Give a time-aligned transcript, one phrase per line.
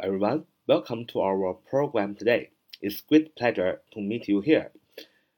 [0.00, 0.44] everyone.
[0.66, 2.50] welcome to our program today.
[2.80, 4.70] It's great pleasure to meet you here.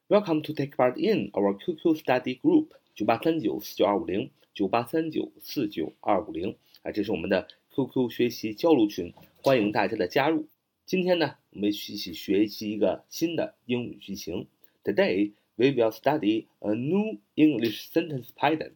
[0.09, 9.13] Welcome to take part in our QQ study group 九八三九四九二五零九八三九四九二五零啊，这是我们的 QQ 学习交流群，
[9.43, 10.47] 欢迎大家的加入。
[10.85, 14.47] 今天呢，我们一起学习一个新的英语句型。
[14.85, 18.73] Today we will study a new English sentence pattern.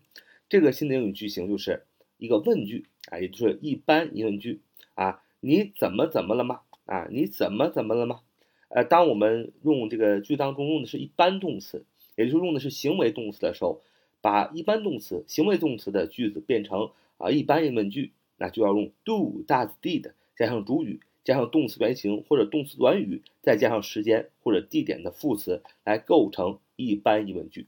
[0.48, 1.86] 这个新的英语句型就是
[2.16, 4.62] 一个问句啊，也就是一般疑问句
[4.94, 5.22] 啊。
[5.40, 6.60] 你怎么怎么了吗？
[6.86, 8.20] 啊，你怎么怎么了吗？
[8.68, 11.84] 呃，当我们用这个句当中用的是一般动词，
[12.16, 13.80] 也就是用的是行为动词的时候，
[14.20, 27.66] 把一般动词、行为动词的句子变成啊一般疑问句，那就要用 do、does、did 加上主语，加上动词原形或者动词短语，再加上时间或者地点的副词来构成一般疑问句。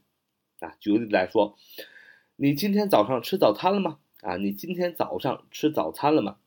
[0.59, 1.57] 啊，举个例子来说，
[2.35, 3.97] 你今天早上吃早餐了吗？
[4.21, 6.37] 啊，你今天早上吃早餐了吗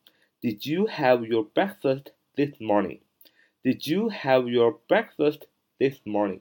[0.45, 3.01] ？Did you have your breakfast this morning?
[3.63, 5.47] Did you have your breakfast
[5.79, 6.41] this morning?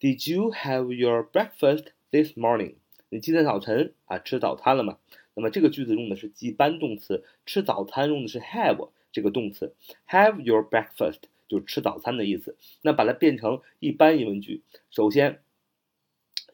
[0.00, 2.76] Did you have your breakfast this morning?
[3.10, 4.96] 你今天早晨啊吃早餐了吗？
[5.34, 9.74] 那么这个句子用的是一般动词，吃早餐用的是 have 这个动词
[10.08, 12.56] ，have your breakfast 就是吃早餐的意思。
[12.80, 15.42] 那把它变成一般疑问句，首先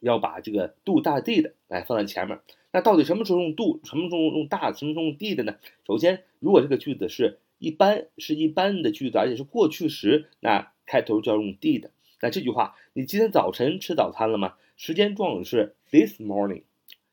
[0.01, 2.41] 要把这个 do 大 did 来放在前面。
[2.77, 5.57] 那到底什么时候用 do，什么时候用 does，，什么时候用 did 呢？
[5.87, 11.89] 首先，如果这个句子是一般是一般的句子，而且是过去时，那开头就要用 did。
[12.21, 14.57] 那这句话，你今天早晨吃早餐了吗？
[14.77, 16.65] 时间状语是 this morning。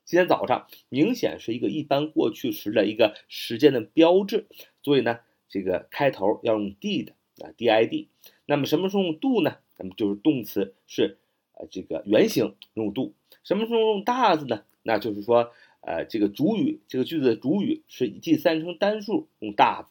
[0.03, 4.47] 今天早上明显是一个一般过去时的一个时间的标志，
[4.81, 8.07] 所以呢，这个开头要用 did 啊，did。
[8.45, 9.55] 那么什么时候用 do 呢？
[9.77, 11.19] 那么就是动词是
[11.53, 13.13] 呃这个原形用 do。
[13.45, 14.63] 什么时候用 does 呢？
[14.83, 19.85] 那就是说，呃，这个主语，这个句子的主语是第三人称单数，用 does。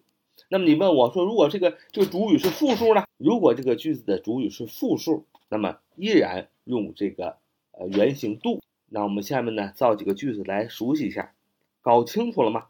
[0.48, 3.04] 那么你问我说，如果这个这个主语是复数呢？
[3.16, 7.38] 如果这个句子的主语是复数，那么依然用这个
[7.72, 8.60] 呃原形 do。
[8.88, 11.32] 那我们下面呢造几个句子来熟悉一下，
[11.80, 12.66] 搞清楚了吗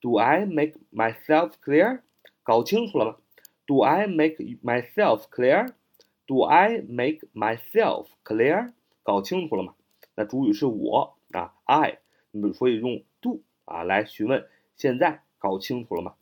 [0.00, 2.00] ？Do I make myself clear？
[2.42, 3.16] 搞清楚了吗
[3.66, 8.72] ？Do I make myself clear？Do I make myself clear？
[9.02, 9.74] 搞清楚了吗？
[10.14, 11.16] 那主语是我。
[11.38, 11.98] 啊，I，
[12.54, 14.46] 所以用 do 啊来询问，
[14.76, 16.14] 现在搞清楚了吗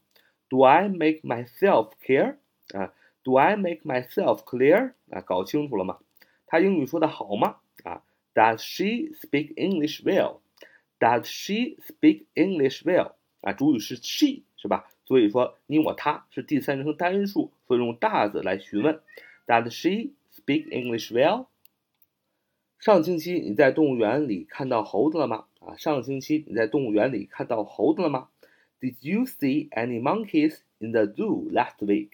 [0.48, 2.36] ？Do I make myself clear？
[2.74, 4.94] 啊，Do I make myself clear？
[5.10, 5.98] 啊，搞清楚了吗？
[6.46, 7.56] 他英语说的好吗？
[7.84, 8.02] 啊
[8.34, 13.12] ，Does she speak English well？Does she speak English well？
[13.42, 14.88] 啊，主语是 she 是吧？
[15.04, 19.00] 所以说你我他是第三人称单数，所以用 does 来询问
[19.46, 21.46] ，Does she speak English well？
[22.82, 25.44] 上星期你在动物园里看到猴子了吗？
[25.60, 28.28] 啊，上星期你在动物园里看到猴子了吗
[28.80, 32.08] ？Did you see any monkeys in the zoo last week?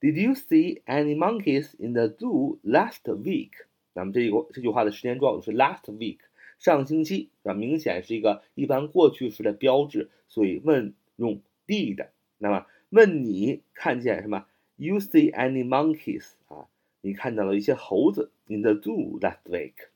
[0.00, 3.50] Did you see any monkeys in the zoo last week?
[3.92, 6.20] 那么这个这句话的时间状语是 last week，
[6.58, 12.06] 上星期，啊，明显是一个一般过去时的标志，所以问用 did。
[12.38, 14.46] 那么问你看见什么
[14.76, 16.24] ？You see any monkeys？
[16.46, 16.68] 啊，
[17.02, 19.89] 你看到了一些猴子 in the zoo last week。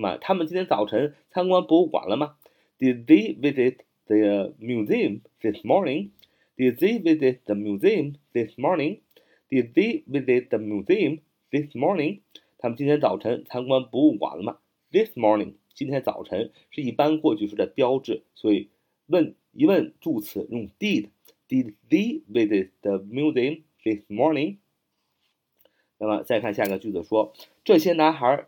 [0.00, 2.36] 那么他们今天早晨参观博物馆了吗
[2.78, 6.12] ？Did they visit the museum this morning?
[6.56, 9.00] Did they visit the museum this morning?
[9.50, 12.20] Did they visit the museum this morning?
[12.56, 14.56] 他们今天早晨参观博物馆了吗
[14.90, 18.70] ？This morning，今天早晨是一般过去时的标志，所以
[19.06, 21.10] 问疑问助词用 did。
[21.46, 24.56] Did they visit the museum this morning？
[25.98, 27.34] 那么再看下一个句子说，
[27.64, 28.46] 这些男孩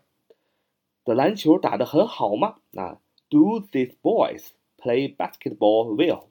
[1.03, 2.57] 的篮球打得很好吗？
[2.75, 2.99] 啊
[3.29, 6.25] ，Do these boys play basketball well?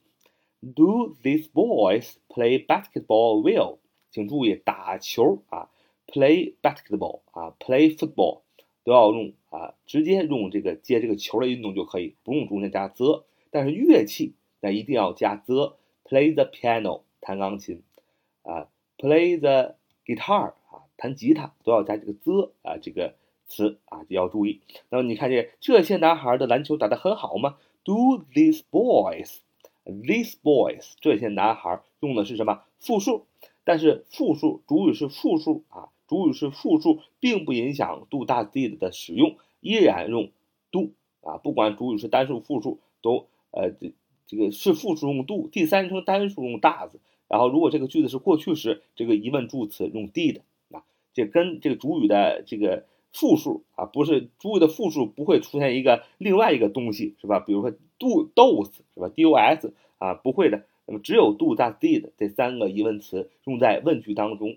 [0.60, 3.78] Do these boys play basketball well?
[4.10, 5.70] 请注意，打球啊
[6.06, 8.42] ，play basketball 啊，play football
[8.84, 13.24] 都要用啊，直接用这个接这个球的运动就可以，不用中间加 the。
[13.50, 15.76] 但是乐器那一定要加 the。
[16.04, 17.80] Play the piano 弹钢琴
[18.42, 18.68] 啊
[18.98, 23.14] ，play the guitar 啊，弹吉他都要加这个 the 啊，这个。
[23.52, 24.60] 词啊，就要注意。
[24.88, 29.40] 那么你看见这些男孩的篮球打得很好吗？Do these boys,
[29.84, 33.26] these boys，这些男孩用的是什么复数？
[33.64, 40.30] 但是复数主语是复数啊，主语是复数，并不影响 do does did 的使用，依然用
[40.70, 43.92] do 啊，不管主语是单数复数，都呃这
[44.26, 46.92] 这个是复数用 do，第三人称单数用 does，
[47.28, 50.40] 然后如果这个句子是过去时，这个疑问助词用 did
[50.70, 52.86] 啊，这跟这个主语的这个。
[53.12, 57.40] 复数啊，不是主语的复数不会出现一个另外一个东西，是吧？
[57.40, 64.56] 比如说 do dos 是吧？dos 啊，不会的，那么只有 do、does、did 这三个疑问词用在问句当中。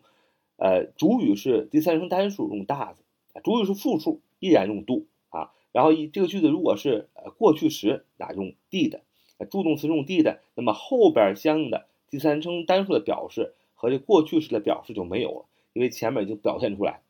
[0.58, 2.96] 呃，主语是第三人称单数用 does，
[3.44, 5.52] 主语是复数依然用 do 啊。
[5.74, 9.02] 然后一这个句子如果是呃过去时，那用 did，
[9.52, 17.02] 助动词用 did，那么后边相应的第三人称单数的表示和这过去时的表示就没有了，因为前面已经表现出来。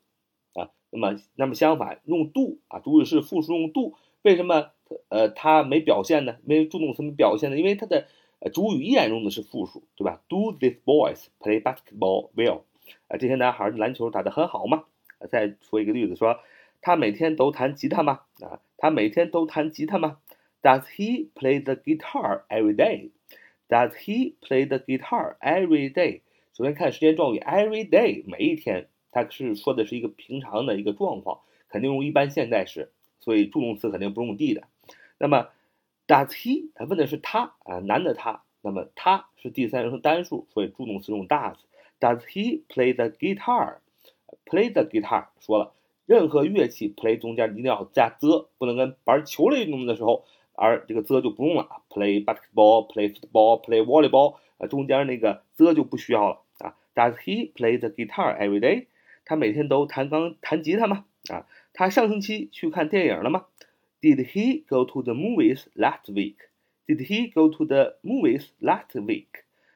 [0.95, 4.71] 那么那么相反用 do 啊，主语是复数用 do，为什么
[5.09, 6.38] 呃它没表现呢？
[6.45, 7.57] 因为助动词没表现呢？
[7.57, 8.07] 因为它的
[8.53, 12.62] 主语依然用的是复数，对吧？Do these boys play basketball well？
[13.07, 14.86] 啊，这些男孩篮球打得很好吗？
[15.30, 16.39] 再说一个例子，说
[16.81, 18.21] 他每天都弹吉他吗？
[18.41, 20.19] 啊，他每天都弹吉他吗
[20.62, 23.09] ？Does he play the guitar every day?
[23.68, 26.21] Does he play the guitar every day?
[26.53, 31.39] 首先看时间状语 every day，每一天，它是说的是一个平常的一个状况，
[31.69, 32.91] 肯定用一般现在时，
[33.21, 34.63] 所以助动词肯定不用 d 的。
[35.17, 35.47] 那么
[36.06, 36.71] Does he？
[36.75, 41.56] 他问的是他啊，男的他，那么他是第三人称单数，所以助动词用 does。
[42.01, 43.77] Does he play the guitar?
[44.45, 45.71] Play the guitar 说了，
[46.06, 50.25] 任何乐器 play 中间一定要加 the，不能跟玩球类运动的时候，
[50.56, 51.69] 而这个 the 就不用了。
[51.89, 56.75] Play basketball, play football, play volleyball，啊，中间那个 the 就不需要了啊。
[56.94, 58.88] Does he play the guitar every day？
[59.25, 61.06] 他每天都弹钢弹吉他吗？
[61.30, 63.48] 啊，他上星期去看电影了吗
[64.00, 66.36] ？Did he go to the movies last week?
[66.88, 69.25] Did he go to the movies last week?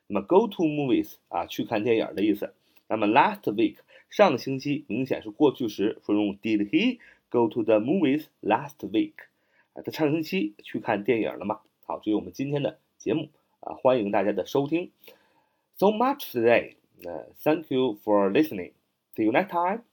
[0.08, 2.54] 那么 go to movies 啊，去看电影的意思。
[2.88, 3.78] 那么 last week
[4.10, 7.00] 上星期明显是过去时，说用 Did he
[7.30, 9.14] go to the movies last week？
[9.74, 11.62] 啊，他上星期去看电影了吗？
[11.86, 13.30] 好，这是我们今天的节目
[13.62, 14.92] 啊，欢迎大家的收听。
[15.78, 16.76] So much today.
[17.02, 18.74] Uh, thank you for listening.
[19.20, 19.89] See you next time.